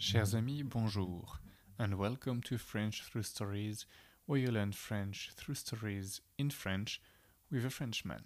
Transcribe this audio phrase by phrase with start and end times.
[0.00, 1.26] Chers amis, bonjour,
[1.78, 3.84] and welcome to French Through Stories,
[4.24, 7.02] where you learn French through stories in French
[7.52, 8.24] with a Frenchman.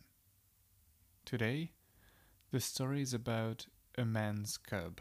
[1.25, 1.73] Today,
[2.53, 3.67] the story is about
[3.99, 5.01] a man's cub.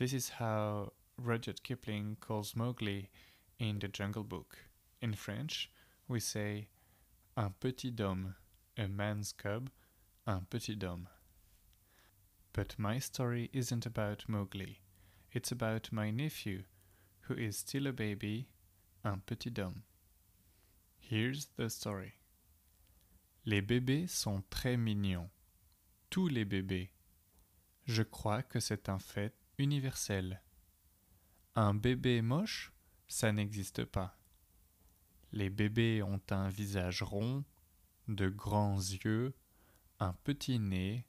[0.00, 3.08] This is how Rudyard Kipling calls Mowgli
[3.60, 4.58] in the Jungle Book.
[5.00, 5.70] In French,
[6.08, 6.66] we say
[7.36, 8.34] un petit homme,
[8.76, 9.70] a man's cub,
[10.26, 11.06] un petit homme.
[12.52, 14.80] But my story isn't about Mowgli.
[15.32, 16.64] It's about my nephew,
[17.28, 18.48] who is still a baby,
[19.04, 19.84] un petit homme.
[20.98, 22.14] Here's the story.
[23.44, 25.30] Les bébés sont très mignons.
[26.10, 26.90] Tous les bébés.
[27.86, 30.42] Je crois que c'est un fait universel.
[31.54, 32.72] Un bébé moche,
[33.06, 34.18] ça n'existe pas.
[35.30, 37.44] Les bébés ont un visage rond,
[38.08, 39.32] de grands yeux,
[40.00, 41.06] un petit nez,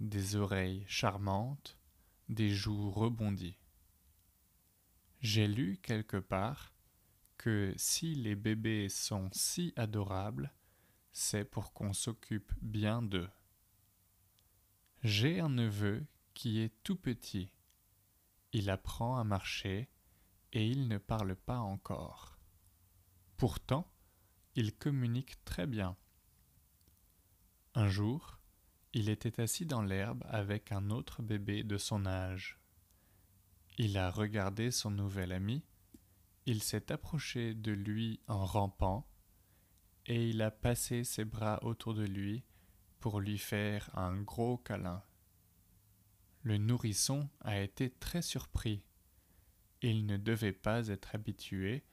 [0.00, 1.78] des oreilles charmantes,
[2.28, 3.58] des joues rebondies.
[5.20, 6.74] J'ai lu quelque part
[7.38, 10.52] que si les bébés sont si adorables,
[11.12, 13.30] c'est pour qu'on s'occupe bien d'eux.
[15.02, 17.52] J'ai un neveu qui est tout petit.
[18.52, 19.88] Il apprend à marcher
[20.52, 22.38] et il ne parle pas encore.
[23.36, 23.90] Pourtant,
[24.54, 25.96] il communique très bien.
[27.74, 28.38] Un jour,
[28.94, 32.60] il était assis dans l'herbe avec un autre bébé de son âge.
[33.76, 35.64] Il a regardé son nouvel ami,
[36.46, 39.04] il s'est approché de lui en rampant,
[40.06, 42.44] et il a passé ses bras autour de lui
[43.00, 45.02] pour lui faire un gros câlin.
[46.42, 48.84] Le nourrisson a été très surpris.
[49.82, 51.84] Il ne devait pas être habitué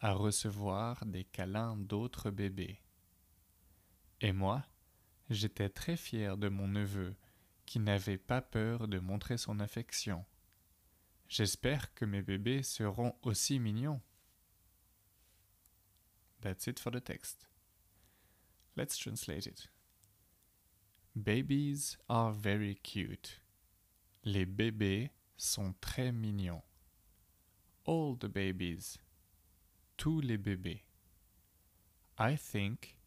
[0.00, 2.80] à recevoir des câlins d'autres bébés.
[4.22, 4.64] Et moi,
[5.28, 7.16] J'étais très fier de mon neveu,
[7.64, 10.24] qui n'avait pas peur de montrer son affection.
[11.28, 14.00] J'espère que mes bébés seront aussi mignons.
[16.40, 17.48] That's it for the text.
[18.76, 19.68] Let's translate it.
[21.16, 23.40] Babies are very cute.
[24.22, 26.62] Les bébés sont très mignons.
[27.84, 28.98] All the babies.
[29.96, 30.84] Tous les bébés.
[32.18, 32.98] I think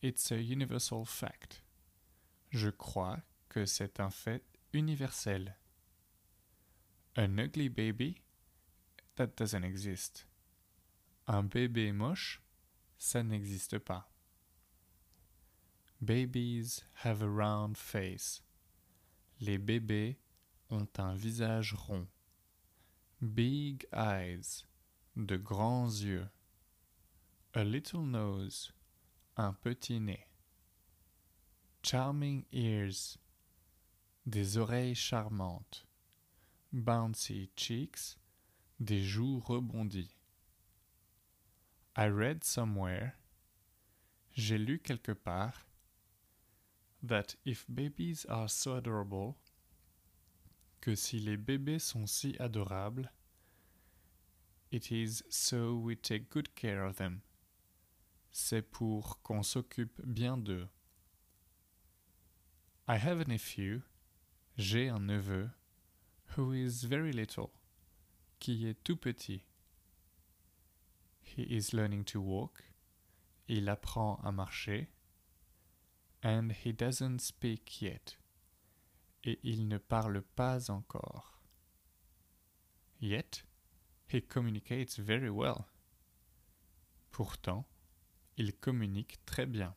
[0.00, 1.65] it's a universal fact.
[2.50, 5.56] Je crois que c'est un fait universel.
[7.16, 8.22] An ugly baby?
[9.16, 10.26] That doesn't exist.
[11.26, 12.42] Un bébé moche?
[12.98, 14.10] Ça n'existe pas.
[16.00, 18.42] Babies have a round face.
[19.40, 20.18] Les bébés
[20.70, 22.06] ont un visage rond.
[23.22, 24.66] Big eyes.
[25.16, 26.28] De grands yeux.
[27.54, 28.72] A little nose.
[29.38, 30.26] Un petit nez.
[31.88, 33.16] Charming ears,
[34.26, 35.86] des oreilles charmantes.
[36.72, 38.18] Bouncy cheeks,
[38.80, 40.16] des joues rebondies.
[41.94, 43.12] I read somewhere,
[44.32, 45.64] j'ai lu quelque part,
[47.04, 49.36] that if babies are so adorable,
[50.80, 53.12] que si les bébés sont si adorables,
[54.72, 57.20] it is so we take good care of them.
[58.32, 60.66] C'est pour qu'on s'occupe bien d'eux.
[62.88, 63.82] I have a nephew,
[64.56, 65.50] j'ai un neveu,
[66.36, 67.50] who is very little,
[68.38, 69.42] qui est tout petit.
[71.20, 72.62] He is learning to walk,
[73.48, 74.86] il apprend à marcher,
[76.22, 78.18] and he doesn't speak yet,
[79.24, 81.42] et il ne parle pas encore.
[83.00, 83.42] Yet,
[84.06, 85.66] he communicates very well.
[87.10, 87.66] Pourtant,
[88.36, 89.74] il communique très bien.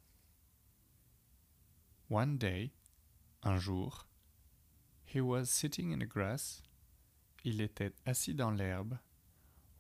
[2.08, 2.72] One day,
[3.44, 4.06] un jour,
[5.06, 6.62] he was sitting in the grass,
[7.44, 9.00] il était assis dans l'herbe,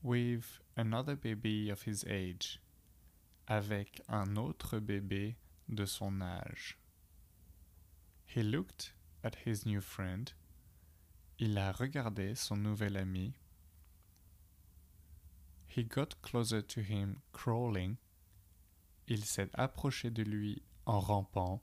[0.01, 2.59] with another baby of his age,
[3.47, 5.35] avec un autre bébé
[5.67, 6.77] de son âge.
[8.25, 10.31] He looked at his new friend,
[11.37, 13.33] il a regardé son nouvel ami.
[15.67, 17.97] He got closer to him crawling,
[19.07, 21.61] il s'est approché de lui en rampant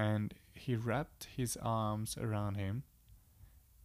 [0.00, 2.84] and he wrapped his arms around him,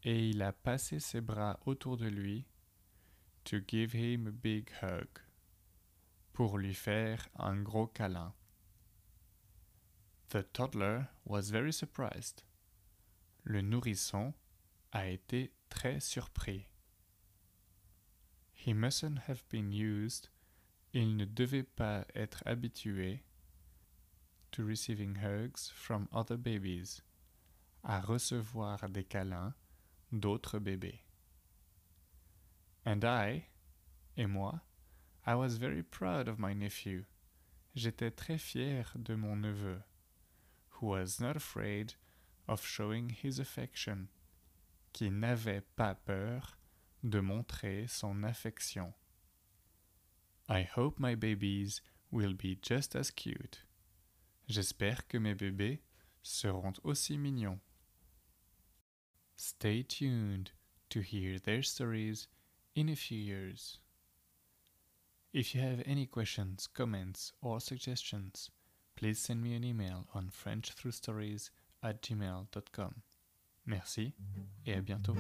[0.02, 2.46] et il a passé ses bras autour de lui,
[3.44, 5.08] to give him a big hug,
[6.32, 8.32] pour lui faire un gros câlin.
[10.30, 12.44] The toddler was very surprised.
[13.44, 14.34] Le nourrisson
[14.94, 16.70] a été très surpris.
[18.54, 20.30] He mustn't have been used.
[20.94, 23.26] Il ne devait pas être habitué
[24.56, 27.02] to receiving hugs from other babies,
[27.84, 29.54] à recevoir des câlins
[30.14, 31.02] d'autres bébés.
[32.86, 33.48] And I,
[34.16, 34.62] et moi,
[35.26, 37.04] I was very proud of my nephew.
[37.76, 39.84] J'étais très fier de mon neveu,
[40.70, 41.96] who was not afraid
[42.48, 44.08] of showing his affection,
[44.94, 46.58] qui n'avait pas peur
[47.04, 48.94] de montrer son affection.
[50.48, 53.66] I hope my babies will be just as cute.
[54.48, 55.82] J'espère que mes bébés
[56.22, 57.60] seront aussi mignons.
[59.36, 60.52] Stay tuned
[60.90, 62.28] to hear their stories
[62.76, 63.80] in a few years.
[65.34, 68.50] If you have any questions, comments, or suggestions,
[68.96, 71.50] please send me an email on frenchthroughstories
[71.84, 73.02] at gmail.com.
[73.66, 74.14] Merci
[74.66, 75.16] et à bientôt.